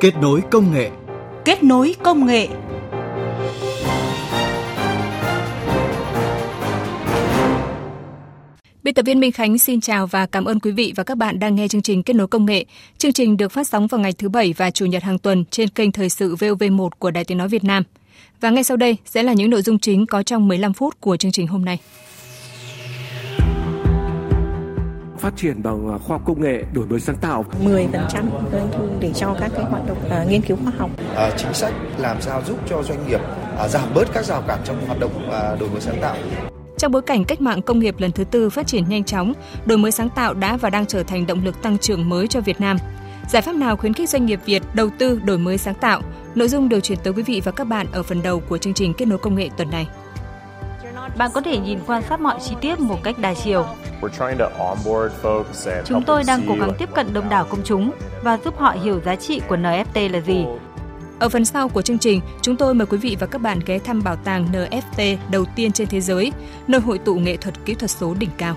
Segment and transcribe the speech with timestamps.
[0.00, 0.90] Kết nối công nghệ.
[1.44, 2.48] Kết nối công nghệ.
[8.82, 11.38] Biên tập viên Minh Khánh xin chào và cảm ơn quý vị và các bạn
[11.38, 12.64] đang nghe chương trình Kết nối công nghệ.
[12.98, 15.68] Chương trình được phát sóng vào ngày thứ Bảy và Chủ nhật hàng tuần trên
[15.68, 17.82] kênh Thời sự VOV1 của Đài Tiếng Nói Việt Nam.
[18.40, 21.16] Và ngay sau đây sẽ là những nội dung chính có trong 15 phút của
[21.16, 21.78] chương trình hôm nay.
[25.30, 27.44] Phát triển bằng khoa học công nghệ, đổi mới sáng tạo.
[27.64, 27.88] 10%
[28.52, 30.90] doanh thu để cho các cái hoạt động uh, nghiên cứu khoa học.
[31.16, 33.20] À, chính sách làm sao giúp cho doanh nghiệp
[33.58, 36.16] à, giảm bớt các rào cản trong hoạt động à, đổi mới sáng tạo.
[36.78, 39.32] Trong bối cảnh cách mạng công nghiệp lần thứ tư phát triển nhanh chóng,
[39.66, 42.40] đổi mới sáng tạo đã và đang trở thành động lực tăng trưởng mới cho
[42.40, 42.76] Việt Nam.
[43.28, 46.02] Giải pháp nào khuyến khích doanh nghiệp Việt đầu tư đổi mới sáng tạo?
[46.34, 48.74] Nội dung được chuyển tới quý vị và các bạn ở phần đầu của chương
[48.74, 49.86] trình Kết nối công nghệ tuần này.
[51.18, 53.66] Bạn có thể nhìn quan sát mọi chi tiết một cách đa chiều.
[55.84, 57.92] Chúng tôi đang cố gắng tiếp cận đông đảo công chúng
[58.22, 60.44] và giúp họ hiểu giá trị của NFT là gì.
[61.18, 63.78] Ở phần sau của chương trình, chúng tôi mời quý vị và các bạn ghé
[63.78, 66.32] thăm bảo tàng NFT đầu tiên trên thế giới,
[66.66, 68.56] nơi hội tụ nghệ thuật kỹ thuật số đỉnh cao.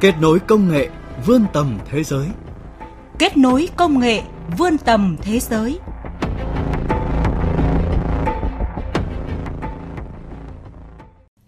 [0.00, 0.88] Kết nối công nghệ
[1.26, 2.26] vươn tầm thế giới.
[3.18, 4.22] Kết nối công nghệ
[4.58, 5.78] vươn tầm thế giới.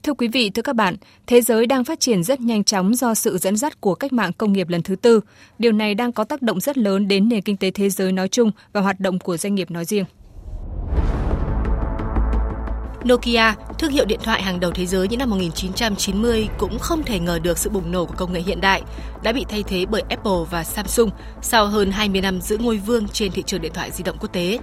[0.03, 0.97] Thưa quý vị, thưa các bạn,
[1.27, 4.33] thế giới đang phát triển rất nhanh chóng do sự dẫn dắt của cách mạng
[4.39, 5.21] công nghiệp lần thứ tư.
[5.59, 8.29] Điều này đang có tác động rất lớn đến nền kinh tế thế giới nói
[8.29, 10.05] chung và hoạt động của doanh nghiệp nói riêng.
[13.05, 17.19] Nokia, thương hiệu điện thoại hàng đầu thế giới những năm 1990 cũng không thể
[17.19, 18.83] ngờ được sự bùng nổ của công nghệ hiện đại
[19.23, 21.11] đã bị thay thế bởi Apple và Samsung
[21.43, 24.33] sau hơn 20 năm giữ ngôi vương trên thị trường điện thoại di động quốc
[24.33, 24.59] tế.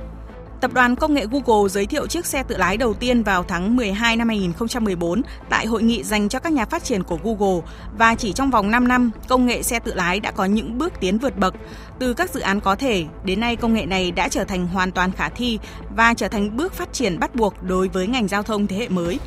[0.65, 3.75] Tập đoàn công nghệ Google giới thiệu chiếc xe tự lái đầu tiên vào tháng
[3.75, 7.61] 12 năm 2014 tại hội nghị dành cho các nhà phát triển của Google
[7.97, 10.93] và chỉ trong vòng 5 năm, công nghệ xe tự lái đã có những bước
[10.99, 11.55] tiến vượt bậc.
[11.99, 14.91] Từ các dự án có thể, đến nay công nghệ này đã trở thành hoàn
[14.91, 15.59] toàn khả thi
[15.95, 18.89] và trở thành bước phát triển bắt buộc đối với ngành giao thông thế hệ
[18.89, 19.19] mới.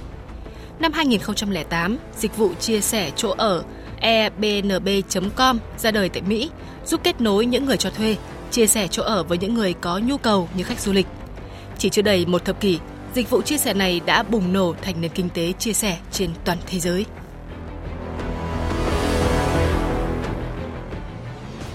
[0.78, 3.64] Năm 2008, dịch vụ chia sẻ chỗ ở
[4.00, 6.50] Airbnb.com ra đời tại Mỹ,
[6.86, 8.16] giúp kết nối những người cho thuê,
[8.50, 11.06] chia sẻ chỗ ở với những người có nhu cầu như khách du lịch.
[11.78, 12.78] Chỉ chưa đầy một thập kỷ,
[13.14, 16.30] dịch vụ chia sẻ này đã bùng nổ thành nền kinh tế chia sẻ trên
[16.44, 17.04] toàn thế giới.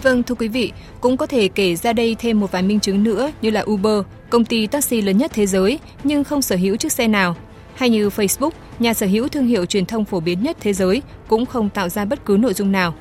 [0.03, 0.71] Vâng, thưa quý vị,
[1.01, 4.01] cũng có thể kể ra đây thêm một vài minh chứng nữa như là Uber,
[4.29, 7.35] công ty taxi lớn nhất thế giới nhưng không sở hữu chiếc xe nào.
[7.75, 11.01] Hay như Facebook, nhà sở hữu thương hiệu truyền thông phổ biến nhất thế giới
[11.27, 12.93] cũng không tạo ra bất cứ nội dung nào.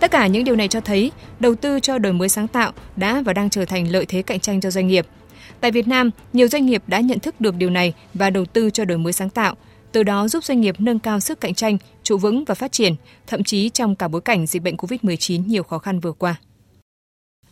[0.00, 3.22] Tất cả những điều này cho thấy đầu tư cho đổi mới sáng tạo đã
[3.26, 5.06] và đang trở thành lợi thế cạnh tranh cho doanh nghiệp.
[5.60, 8.70] Tại Việt Nam, nhiều doanh nghiệp đã nhận thức được điều này và đầu tư
[8.70, 9.56] cho đổi mới sáng tạo,
[9.92, 12.94] từ đó giúp doanh nghiệp nâng cao sức cạnh tranh, trụ vững và phát triển,
[13.26, 16.34] thậm chí trong cả bối cảnh dịch bệnh COVID-19 nhiều khó khăn vừa qua.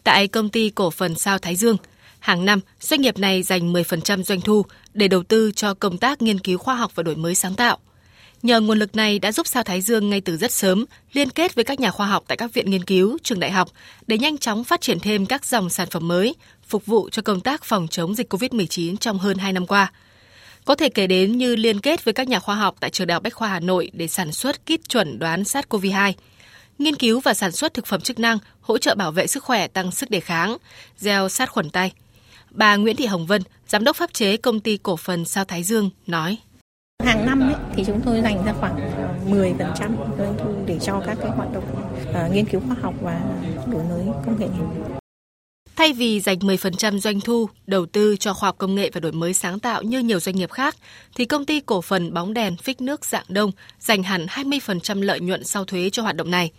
[0.05, 1.77] Tại công ty cổ phần Sao Thái Dương,
[2.19, 4.63] hàng năm doanh nghiệp này dành 10% doanh thu
[4.95, 7.79] để đầu tư cho công tác nghiên cứu khoa học và đổi mới sáng tạo.
[8.43, 11.55] Nhờ nguồn lực này đã giúp Sao Thái Dương ngay từ rất sớm liên kết
[11.55, 13.69] với các nhà khoa học tại các viện nghiên cứu, trường đại học
[14.07, 16.35] để nhanh chóng phát triển thêm các dòng sản phẩm mới
[16.69, 19.93] phục vụ cho công tác phòng chống dịch COVID-19 trong hơn 2 năm qua.
[20.65, 23.15] Có thể kể đến như liên kết với các nhà khoa học tại Trường Đại
[23.15, 26.13] học Bách khoa Hà Nội để sản xuất kit chuẩn đoán SARS-CoV-2,
[26.79, 29.69] nghiên cứu và sản xuất thực phẩm chức năng hỗ trợ bảo vệ sức khỏe
[29.69, 30.57] tăng sức đề kháng,
[31.01, 31.93] gel sát khuẩn tay.
[32.51, 35.63] Bà Nguyễn Thị Hồng Vân, giám đốc pháp chế công ty cổ phần Sao Thái
[35.63, 36.39] Dương nói:
[37.05, 39.55] Hàng năm ấy, thì chúng tôi dành ra khoảng ờ, 10%
[40.19, 41.65] doanh thu để cho các cái hoạt động
[42.11, 43.21] uh, nghiên cứu khoa học và
[43.73, 44.47] đổi mới công nghệ.
[45.77, 49.13] Thay vì dành 10% doanh thu đầu tư cho khoa học công nghệ và đổi
[49.13, 50.77] mới sáng tạo như nhiều doanh nghiệp khác,
[51.15, 55.21] thì công ty cổ phần bóng đèn phích nước dạng đông dành hẳn 20% lợi
[55.21, 56.51] nhuận sau thuế cho hoạt động này.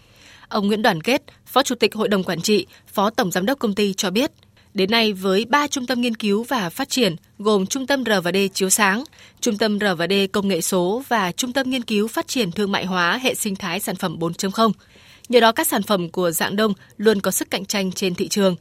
[0.50, 3.60] Ông Nguyễn Đoàn Kết, Phó Chủ tịch Hội đồng Quản trị, Phó Tổng Giám đốc
[3.60, 4.32] công ty cho biết,
[4.78, 8.38] Đến nay với 3 trung tâm nghiên cứu và phát triển gồm Trung tâm R&D
[8.54, 9.04] chiếu sáng,
[9.40, 12.86] Trung tâm R&D công nghệ số và Trung tâm nghiên cứu phát triển thương mại
[12.86, 14.72] hóa hệ sinh thái sản phẩm 4.0.
[15.30, 18.28] Nhờ đó các sản phẩm của dạng đông luôn có sức cạnh tranh trên thị
[18.28, 18.56] trường.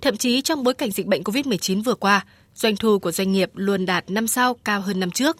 [0.00, 3.50] Thậm chí trong bối cảnh dịch bệnh COVID-19 vừa qua, doanh thu của doanh nghiệp
[3.54, 5.36] luôn đạt năm sau cao hơn năm trước.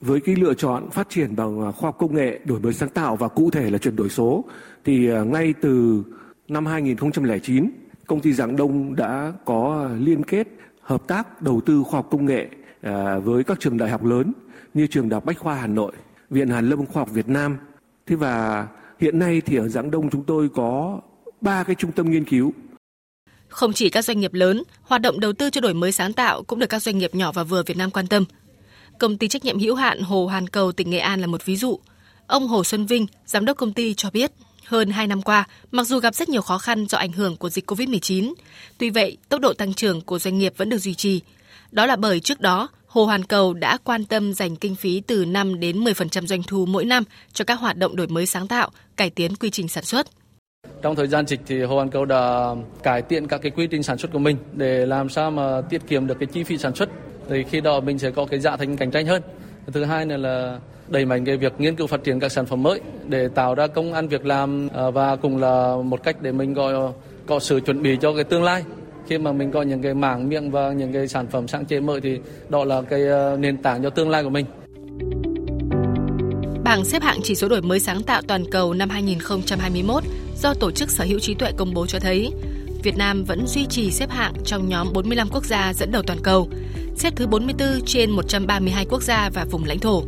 [0.00, 2.88] Với cái lựa chọn phát triển bằng à, khoa học công nghệ, đổi mới sáng
[2.88, 4.44] tạo và cụ thể là chuyển đổi số
[4.84, 6.02] thì à, ngay từ
[6.48, 7.70] năm 2009
[8.10, 10.48] công ty Giảng Đông đã có liên kết
[10.80, 12.48] hợp tác đầu tư khoa học công nghệ
[12.82, 14.32] à, với các trường đại học lớn
[14.74, 15.92] như trường Đại học Bách khoa Hà Nội,
[16.30, 17.58] Viện Hàn Lâm Khoa học Việt Nam.
[18.06, 18.68] Thế và
[19.00, 21.00] hiện nay thì ở Giảng Đông chúng tôi có
[21.40, 22.52] ba cái trung tâm nghiên cứu.
[23.48, 26.42] Không chỉ các doanh nghiệp lớn, hoạt động đầu tư cho đổi mới sáng tạo
[26.42, 28.24] cũng được các doanh nghiệp nhỏ và vừa Việt Nam quan tâm.
[28.98, 31.56] Công ty trách nhiệm hữu hạn Hồ Hoàn Cầu tỉnh Nghệ An là một ví
[31.56, 31.78] dụ.
[32.26, 34.32] Ông Hồ Xuân Vinh, giám đốc công ty cho biết,
[34.70, 37.48] hơn 2 năm qua, mặc dù gặp rất nhiều khó khăn do ảnh hưởng của
[37.48, 38.34] dịch COVID-19,
[38.78, 41.20] tuy vậy tốc độ tăng trưởng của doanh nghiệp vẫn được duy trì.
[41.70, 45.24] Đó là bởi trước đó, Hồ Hoàn Cầu đã quan tâm dành kinh phí từ
[45.24, 48.70] 5 đến 10% doanh thu mỗi năm cho các hoạt động đổi mới sáng tạo,
[48.96, 50.06] cải tiến quy trình sản xuất.
[50.82, 53.82] Trong thời gian dịch thì Hồ Hoàn Cầu đã cải thiện các cái quy trình
[53.82, 56.74] sản xuất của mình để làm sao mà tiết kiệm được cái chi phí sản
[56.74, 56.88] xuất.
[57.28, 59.22] Thì khi đó mình sẽ có cái dạ thành cạnh tranh hơn.
[59.72, 60.58] Thứ hai là
[60.90, 63.66] đẩy mạnh cái việc nghiên cứu phát triển các sản phẩm mới để tạo ra
[63.66, 66.92] công ăn việc làm à, và cũng là một cách để mình gọi
[67.26, 68.64] có sự chuẩn bị cho cái tương lai
[69.08, 71.80] khi mà mình có những cái mảng miệng và những cái sản phẩm sáng chế
[71.80, 74.46] mới thì đó là cái à, nền tảng cho tương lai của mình.
[76.64, 80.02] Bảng xếp hạng chỉ số đổi mới sáng tạo toàn cầu năm 2021
[80.36, 82.32] do Tổ chức Sở hữu trí tuệ công bố cho thấy,
[82.82, 86.18] Việt Nam vẫn duy trì xếp hạng trong nhóm 45 quốc gia dẫn đầu toàn
[86.22, 86.48] cầu,
[86.96, 90.02] xếp thứ 44 trên 132 quốc gia và vùng lãnh thổ.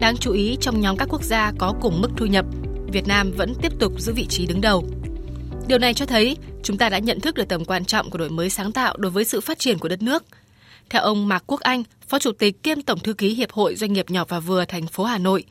[0.00, 2.44] Đáng chú ý trong nhóm các quốc gia có cùng mức thu nhập,
[2.92, 4.84] Việt Nam vẫn tiếp tục giữ vị trí đứng đầu.
[5.68, 8.30] Điều này cho thấy chúng ta đã nhận thức được tầm quan trọng của đổi
[8.30, 10.24] mới sáng tạo đối với sự phát triển của đất nước.
[10.90, 13.92] Theo ông Mạc Quốc Anh, Phó Chủ tịch kiêm Tổng thư ký Hiệp hội Doanh
[13.92, 15.44] nghiệp nhỏ và vừa thành phố Hà Nội,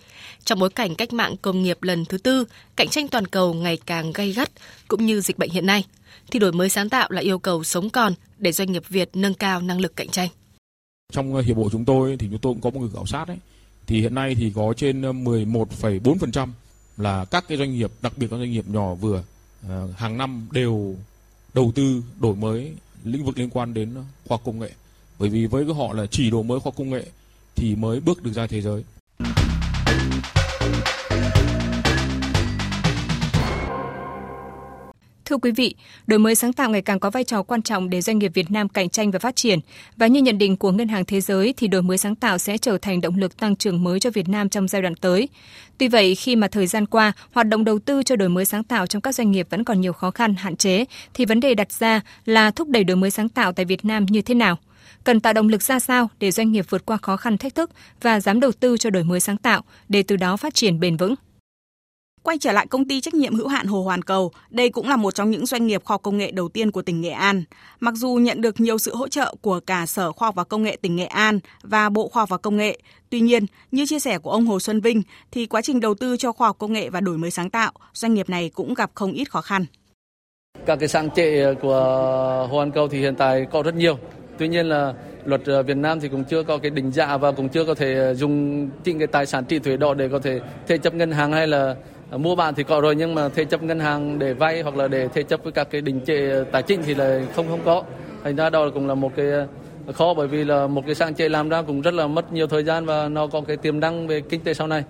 [0.46, 3.78] trong bối cảnh cách mạng công nghiệp lần thứ tư, cạnh tranh toàn cầu ngày
[3.86, 4.52] càng gay gắt
[4.88, 5.84] cũng như dịch bệnh hiện nay,
[6.32, 9.34] thì đổi mới sáng tạo là yêu cầu sống còn để doanh nghiệp Việt nâng
[9.34, 10.30] cao năng lực cạnh tranh.
[11.14, 13.38] Trong hiệp hội chúng tôi thì chúng tôi cũng có một người khảo sát đấy
[13.90, 16.50] thì hiện nay thì có trên ờ, 11,4%
[16.98, 19.24] là các cái doanh nghiệp, đặc biệt các doanh nghiệp nhỏ vừa
[19.68, 20.96] ờ, hàng năm đều
[21.54, 24.72] đầu tư đổi mới lĩnh vực liên quan đến ờ, khoa công nghệ.
[25.20, 27.06] Bởi vì với họ là chỉ đổi mới khoa công nghệ
[27.56, 28.84] thì mới bước được ra thế giới.
[35.30, 35.76] Thưa quý vị,
[36.08, 38.52] đổi mới sáng tạo ngày càng có vai trò quan trọng để doanh nghiệp Việt
[38.52, 39.60] Nam cạnh tranh và phát triển.
[39.98, 42.58] Và như nhận định của Ngân hàng Thế giới thì đổi mới sáng tạo sẽ
[42.58, 45.30] trở thành động lực tăng trưởng mới cho Việt Nam trong giai đoạn tới.
[45.78, 48.64] Tuy vậy, khi mà thời gian qua, hoạt động đầu tư cho đổi mới sáng
[48.64, 51.56] tạo trong các doanh nghiệp vẫn còn nhiều khó khăn, hạn chế, thì vấn đề
[51.56, 54.58] đặt ra là thúc đẩy đổi mới sáng tạo tại Việt Nam như thế nào?
[55.04, 57.72] Cần tạo động lực ra sao để doanh nghiệp vượt qua khó khăn thách thức
[58.02, 60.98] và dám đầu tư cho đổi mới sáng tạo để từ đó phát triển bền
[60.98, 61.16] vững?
[62.30, 64.96] Quay trở lại công ty trách nhiệm hữu hạn Hồ Hoàn Cầu, đây cũng là
[64.96, 67.44] một trong những doanh nghiệp khoa học công nghệ đầu tiên của tỉnh Nghệ An.
[67.80, 70.64] Mặc dù nhận được nhiều sự hỗ trợ của cả Sở Khoa học và Công
[70.64, 72.80] nghệ tỉnh Nghệ An và Bộ Khoa học và Công nghệ,
[73.10, 76.18] tuy nhiên, như chia sẻ của ông Hồ Xuân Vinh, thì quá trình đầu tư
[76.18, 78.92] cho khoa học công nghệ và đổi mới sáng tạo, doanh nghiệp này cũng gặp
[78.94, 79.66] không ít khó khăn.
[80.66, 81.80] Các cái sáng chế của
[82.50, 83.98] Hồ Hoàn Cầu thì hiện tại có rất nhiều.
[84.38, 84.94] Tuy nhiên là
[85.26, 87.76] luật ờ, Việt Nam thì cũng chưa có cái định giá và cũng chưa có
[87.76, 90.94] thể ờ, dùng chính cái tài sản trị thuế đó để có thể thế chấp
[90.94, 91.76] ngân hàng hay là
[92.10, 94.76] Ờ, mua bán thì có rồi nhưng mà thế chấp ngân hàng để vay hoặc
[94.76, 97.60] là để thế chấp với các cái đình trệ tài chính thì là không không
[97.66, 97.84] có.
[98.24, 99.48] Thành ra đó cũng là một cái ờ,
[99.94, 102.48] khó bởi vì là một cái sáng chế làm ra cũng rất là mất nhiều
[102.48, 104.84] thời gian và nó có cái tiềm năng về kinh tế sau này.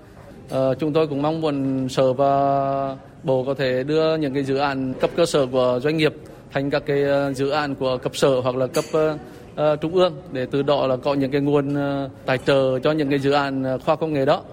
[0.51, 4.57] À, chúng tôi cũng mong muốn sở và bộ có thể đưa những cái dự
[4.57, 6.13] án cấp cơ sở của doanh nghiệp
[6.51, 7.04] thành các cái
[7.36, 10.95] dự án của cấp sở hoặc là cấp uh, trung ương để từ đó là
[10.95, 14.25] có những cái nguồn uh, tài trợ cho những cái dự án khoa công nghệ
[14.25, 14.44] đó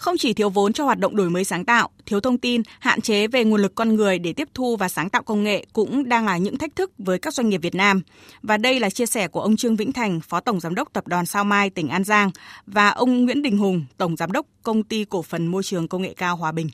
[0.00, 3.00] không chỉ thiếu vốn cho hoạt động đổi mới sáng tạo, thiếu thông tin, hạn
[3.00, 6.08] chế về nguồn lực con người để tiếp thu và sáng tạo công nghệ cũng
[6.08, 8.02] đang là những thách thức với các doanh nghiệp Việt Nam.
[8.42, 11.08] Và đây là chia sẻ của ông Trương Vĩnh Thành, Phó Tổng Giám đốc Tập
[11.08, 12.30] đoàn Sao Mai, tỉnh An Giang
[12.66, 16.02] và ông Nguyễn Đình Hùng, Tổng Giám đốc Công ty Cổ phần Môi trường Công
[16.02, 16.68] nghệ cao Hòa Bình.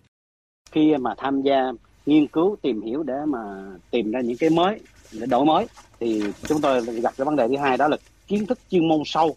[0.73, 1.73] Khi mà tham gia
[2.07, 3.39] nghiên cứu, tìm hiểu để mà
[3.91, 4.81] tìm ra những cái mới,
[5.13, 5.67] để đổi mới,
[6.01, 7.97] thì chúng tôi gặp cái vấn đề thứ hai đó là
[8.29, 9.37] kiến thức chuyên môn sâu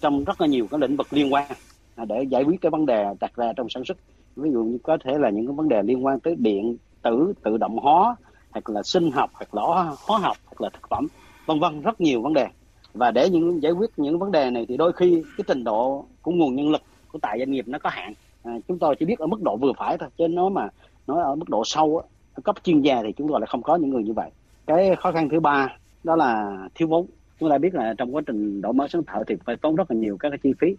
[0.00, 1.52] trong rất là nhiều các lĩnh vực liên quan
[1.96, 3.96] À, để giải quyết cái vấn đề đặt ra trong sản xuất.
[4.36, 7.32] Ví dụ như có thể là những cái vấn đề liên quan tới điện tử
[7.42, 8.16] tự động hóa
[8.50, 9.62] hoặc là sinh học hoặc là
[10.06, 11.06] hóa học hoặc là thực phẩm
[11.46, 12.46] vân vân rất nhiều vấn đề.
[12.94, 16.04] Và để những giải quyết những vấn đề này thì đôi khi cái trình độ
[16.22, 18.12] của nguồn nhân lực của tại doanh nghiệp nó có hạn.
[18.42, 20.68] À, chúng tôi chỉ biết ở mức độ vừa phải thôi chứ nó mà
[21.06, 22.08] nói ở mức độ sâu á,
[22.44, 24.30] cấp chuyên gia thì chúng tôi lại không có những người như vậy.
[24.66, 27.06] Cái khó khăn thứ ba đó là thiếu vốn.
[27.40, 29.90] Chúng ta biết là trong quá trình đổi mới sáng tạo thì phải tốn rất
[29.90, 30.76] là nhiều các cái chi phí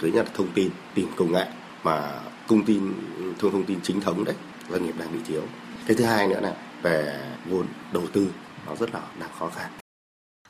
[0.00, 1.46] thứ nhất là thông tin tìm công nghệ
[1.82, 2.92] mà công tin
[3.38, 4.34] thông thông tin chính thống đấy
[4.70, 5.42] doanh nghiệp đang bị thiếu.
[5.86, 8.28] Cái thứ hai nữa là về vốn đầu tư
[8.66, 9.70] nó rất là đang khó khăn.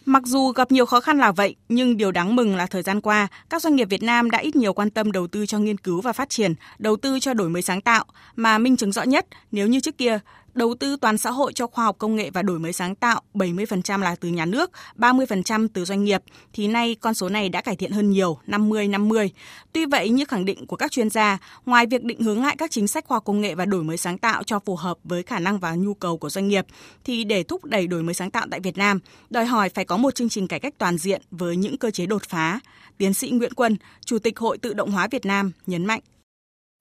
[0.04, 3.00] Mặc dù gặp nhiều khó khăn là vậy, nhưng điều đáng mừng là thời gian
[3.00, 5.78] qua, các doanh nghiệp Việt Nam đã ít nhiều quan tâm đầu tư cho nghiên
[5.78, 8.04] cứu và phát triển, đầu tư cho đổi mới sáng tạo,
[8.36, 10.18] mà minh chứng rõ nhất, nếu như trước kia,
[10.56, 13.22] đầu tư toàn xã hội cho khoa học công nghệ và đổi mới sáng tạo
[13.34, 16.22] 70% là từ nhà nước, 30% từ doanh nghiệp,
[16.52, 19.28] thì nay con số này đã cải thiện hơn nhiều, 50-50.
[19.72, 22.70] Tuy vậy, như khẳng định của các chuyên gia, ngoài việc định hướng lại các
[22.70, 25.22] chính sách khoa học công nghệ và đổi mới sáng tạo cho phù hợp với
[25.22, 26.66] khả năng và nhu cầu của doanh nghiệp,
[27.04, 29.96] thì để thúc đẩy đổi mới sáng tạo tại Việt Nam, đòi hỏi phải có
[29.96, 32.60] một chương trình cải cách toàn diện với những cơ chế đột phá.
[32.98, 36.00] Tiến sĩ Nguyễn Quân, Chủ tịch Hội Tự động hóa Việt Nam nhấn mạnh.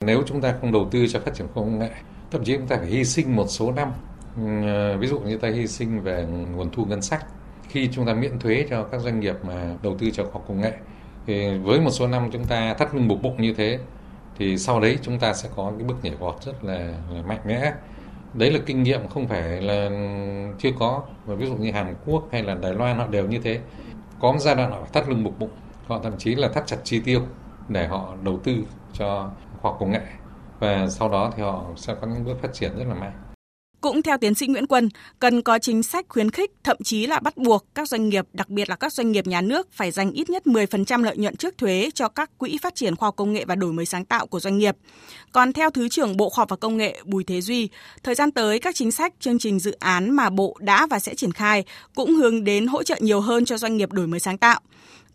[0.06, 1.92] Nếu chúng ta không đầu tư cho phát triển công nghệ,
[2.36, 3.92] thậm chí chúng ta phải hy sinh một số năm,
[4.38, 6.26] ừ, ví dụ như ta hy sinh về
[6.56, 7.26] nguồn thu ngân sách.
[7.70, 10.46] Khi chúng ta miễn thuế cho các doanh nghiệp mà đầu tư cho khoa học
[10.48, 10.74] công nghệ
[11.26, 13.80] thì với một số năm chúng ta thắt lưng buộc bụng như thế
[14.38, 17.40] thì sau đấy chúng ta sẽ có cái bước nhảy vọt rất là, là mạnh
[17.46, 17.74] mẽ.
[18.34, 19.90] Đấy là kinh nghiệm không phải là
[20.60, 21.04] chưa có.
[21.26, 23.60] Và ví dụ như Hàn Quốc hay là Đài Loan họ đều như thế.
[24.20, 25.52] Có một giai đoạn họ thắt lưng buộc bụng
[25.88, 27.22] họ thậm chí là thắt chặt chi tiêu
[27.70, 28.56] để họ đầu tư
[28.94, 29.30] cho
[29.62, 30.02] khoa học công nghệ
[30.60, 33.26] và sau đó thì họ sẽ có những bước phát triển rất là mạnh
[33.86, 37.20] cũng theo tiến sĩ Nguyễn Quân, cần có chính sách khuyến khích, thậm chí là
[37.20, 40.12] bắt buộc các doanh nghiệp, đặc biệt là các doanh nghiệp nhà nước phải dành
[40.12, 43.34] ít nhất 10% lợi nhuận trước thuế cho các quỹ phát triển khoa học công
[43.34, 44.78] nghệ và đổi mới sáng tạo của doanh nghiệp.
[45.32, 47.70] Còn theo Thứ trưởng Bộ Khoa học và Công nghệ Bùi Thế Duy,
[48.04, 51.16] thời gian tới các chính sách, chương trình dự án mà Bộ đã và sẽ
[51.16, 51.64] triển khai
[51.96, 54.62] cũng hướng đến hỗ trợ nhiều hơn cho doanh nghiệp đổi mới sáng tạo.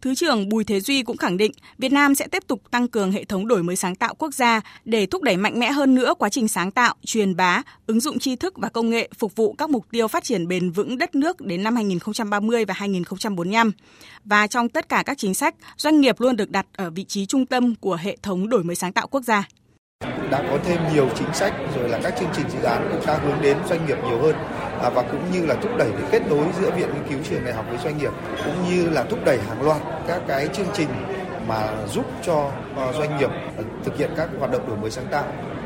[0.03, 3.13] Thứ trưởng Bùi Thế Duy cũng khẳng định Việt Nam sẽ tiếp tục tăng cường
[3.13, 6.15] hệ thống đổi mới sáng tạo quốc gia để thúc đẩy mạnh mẽ hơn nữa
[6.19, 9.53] quá trình sáng tạo, truyền bá, ứng dụng tri thức và công nghệ phục vụ
[9.53, 13.73] các mục tiêu phát triển bền vững đất nước đến năm 2030 và 2045.
[14.25, 17.27] Và trong tất cả các chính sách, doanh nghiệp luôn được đặt ở vị trí
[17.27, 19.49] trung tâm của hệ thống đổi mới sáng tạo quốc gia
[20.31, 23.21] đã có thêm nhiều chính sách rồi là các chương trình dự án cũng đang
[23.21, 24.37] hướng đến doanh nghiệp nhiều hơn.
[24.83, 27.45] À, và cũng như là thúc đẩy để kết nối giữa viện nghiên cứu trường
[27.45, 28.13] đại học với doanh nghiệp
[28.45, 30.89] cũng như là thúc đẩy hàng loạt các cái chương trình
[31.49, 33.31] mà giúp cho ờ, doanh nghiệp
[33.85, 35.25] thực hiện các hoạt động đổi mới sáng tạo.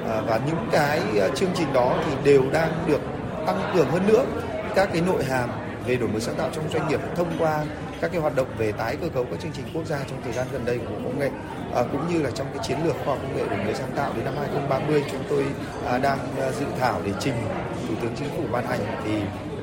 [0.08, 3.00] À, và những cái ờ, chương trình đó thì đều đang được
[3.46, 4.24] tăng cường hơn nữa.
[4.74, 5.50] Các cái nội hàm
[5.86, 7.64] về đổi mới sáng tạo trong doanh nghiệp thông qua
[8.00, 10.32] các cái hoạt động về tái cơ cấu các chương trình quốc gia trong thời
[10.32, 11.30] gian gần đây của Bộ Công nghệ
[11.74, 13.92] à, cũng như là trong cái chiến lược khoa học công nghệ đổi mới sáng
[13.96, 15.44] tạo đến năm 2030 chúng tôi
[15.86, 17.34] à, đang à, dự thảo để trình
[17.88, 19.12] Thủ tướng Chính phủ ban hành thì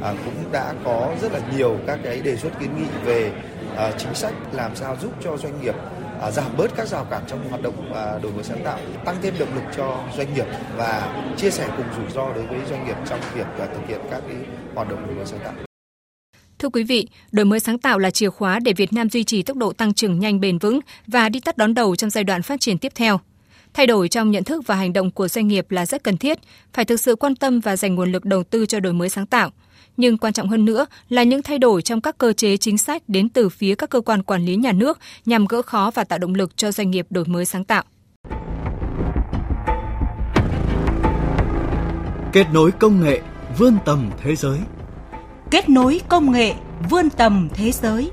[0.02, 3.32] à, cũng đã có rất là nhiều các cái đề xuất kiến nghị về
[3.78, 5.76] à, chính sách làm sao giúp cho doanh nghiệp
[6.22, 9.16] à, giảm bớt các rào cản trong hoạt động à, đổi mới sáng tạo, tăng
[9.22, 10.46] thêm động lực cho doanh nghiệp
[10.78, 14.00] và chia sẻ cùng rủi ro đối với doanh nghiệp trong việc à, thực hiện
[14.12, 14.38] các cái
[14.76, 15.71] hoạt động đổi mới sáng tạo.
[16.62, 19.42] Thưa quý vị, đổi mới sáng tạo là chìa khóa để Việt Nam duy trì
[19.44, 22.42] tốc độ tăng trưởng nhanh bền vững và đi tắt đón đầu trong giai đoạn
[22.42, 23.20] phát triển tiếp theo.
[23.74, 26.40] Thay đổi trong nhận thức và hành động của doanh nghiệp là rất cần thiết,
[26.74, 29.26] phải thực sự quan tâm và dành nguồn lực đầu tư cho đổi mới sáng
[29.26, 29.50] tạo.
[29.98, 33.04] Nhưng quan trọng hơn nữa là những thay đổi trong các cơ chế chính sách
[33.08, 36.20] đến từ phía các cơ quan quản lý nhà nước nhằm gỡ khó và tạo
[36.20, 37.84] động lực cho doanh nghiệp đổi mới sáng tạo.
[42.34, 43.22] Kết nối công nghệ
[43.58, 44.60] vươn tầm thế giới
[45.52, 46.54] kết nối công nghệ
[46.90, 48.12] vươn tầm thế giới.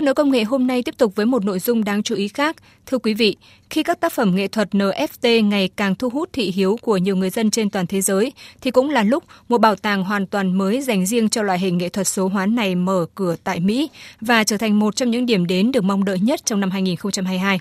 [0.00, 2.28] Kết nối công nghệ hôm nay tiếp tục với một nội dung đáng chú ý
[2.28, 2.56] khác.
[2.86, 3.36] Thưa quý vị,
[3.70, 7.16] khi các tác phẩm nghệ thuật NFT ngày càng thu hút thị hiếu của nhiều
[7.16, 10.58] người dân trên toàn thế giới, thì cũng là lúc một bảo tàng hoàn toàn
[10.58, 13.90] mới dành riêng cho loại hình nghệ thuật số hóa này mở cửa tại Mỹ
[14.20, 17.60] và trở thành một trong những điểm đến được mong đợi nhất trong năm 2022.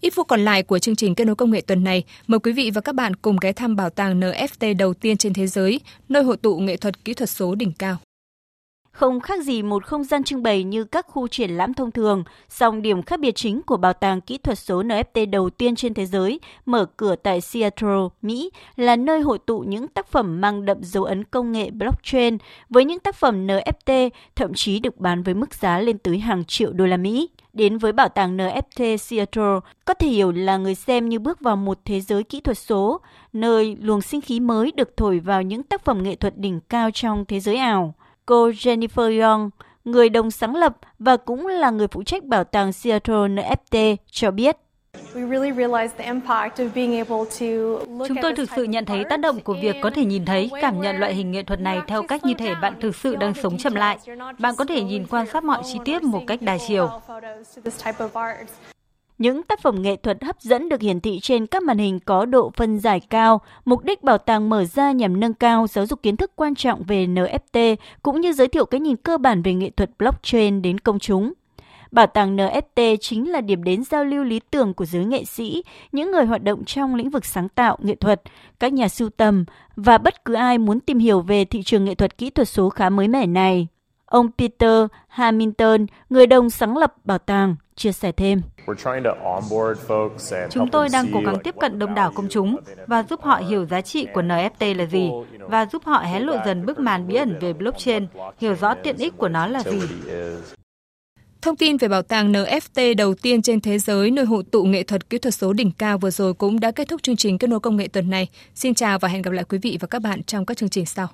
[0.00, 2.52] Ít phút còn lại của chương trình kết nối công nghệ tuần này, mời quý
[2.52, 5.80] vị và các bạn cùng ghé thăm bảo tàng NFT đầu tiên trên thế giới,
[6.08, 7.98] nơi hội tụ nghệ thuật kỹ thuật số đỉnh cao.
[8.96, 12.24] Không khác gì một không gian trưng bày như các khu triển lãm thông thường,
[12.48, 15.94] song điểm khác biệt chính của bảo tàng kỹ thuật số NFT đầu tiên trên
[15.94, 20.64] thế giới mở cửa tại Seattle, Mỹ là nơi hội tụ những tác phẩm mang
[20.64, 22.38] đậm dấu ấn công nghệ blockchain
[22.70, 26.44] với những tác phẩm NFT thậm chí được bán với mức giá lên tới hàng
[26.44, 27.28] triệu đô la Mỹ.
[27.52, 31.56] Đến với bảo tàng NFT Seattle, có thể hiểu là người xem như bước vào
[31.56, 33.00] một thế giới kỹ thuật số,
[33.32, 36.90] nơi luồng sinh khí mới được thổi vào những tác phẩm nghệ thuật đỉnh cao
[36.90, 37.94] trong thế giới ảo.
[38.26, 39.50] Cô Jennifer Young,
[39.84, 44.30] người đồng sáng lập và cũng là người phụ trách bảo tàng Seattle NFT, cho
[44.30, 44.56] biết.
[48.08, 50.80] Chúng tôi thực sự nhận thấy tác động của việc có thể nhìn thấy, cảm
[50.80, 53.58] nhận loại hình nghệ thuật này theo cách như thể bạn thực sự đang sống
[53.58, 53.98] chậm lại.
[54.38, 56.90] Bạn có thể nhìn quan sát mọi chi tiết một cách đa chiều.
[59.18, 62.24] Những tác phẩm nghệ thuật hấp dẫn được hiển thị trên các màn hình có
[62.24, 66.02] độ phân giải cao, mục đích bảo tàng mở ra nhằm nâng cao giáo dục
[66.02, 69.54] kiến thức quan trọng về NFT cũng như giới thiệu cái nhìn cơ bản về
[69.54, 71.32] nghệ thuật blockchain đến công chúng.
[71.90, 75.62] Bảo tàng NFT chính là điểm đến giao lưu lý tưởng của giới nghệ sĩ,
[75.92, 78.22] những người hoạt động trong lĩnh vực sáng tạo, nghệ thuật,
[78.60, 79.44] các nhà sưu tầm
[79.76, 82.70] và bất cứ ai muốn tìm hiểu về thị trường nghệ thuật kỹ thuật số
[82.70, 83.66] khá mới mẻ này.
[84.06, 88.42] Ông Peter Hamilton, người đồng sáng lập bảo tàng, chia sẻ thêm.
[90.50, 92.56] Chúng tôi đang cố gắng tiếp cận đông đảo công chúng
[92.86, 96.36] và giúp họ hiểu giá trị của NFT là gì và giúp họ hé lộ
[96.46, 98.06] dần bức màn bí ẩn về blockchain,
[98.38, 99.80] hiểu rõ tiện ích của nó là gì.
[101.42, 104.82] Thông tin về bảo tàng NFT đầu tiên trên thế giới nơi hội tụ nghệ
[104.82, 107.46] thuật kỹ thuật số đỉnh cao vừa rồi cũng đã kết thúc chương trình kết
[107.46, 108.28] nối công nghệ tuần này.
[108.54, 110.86] Xin chào và hẹn gặp lại quý vị và các bạn trong các chương trình
[110.86, 111.08] sau.